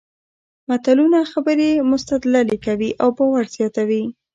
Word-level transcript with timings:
متلونه 0.69 1.19
خبرې 1.31 1.69
مستدللې 1.91 2.57
کوي 2.65 2.89
او 3.01 3.09
باور 3.17 3.43
زیاتوي 3.55 4.03